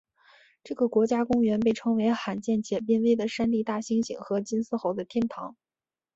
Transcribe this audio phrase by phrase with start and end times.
[0.63, 5.55] 这个国家公园被称为罕见且濒危的山地大猩猩和金丝猴的天堂。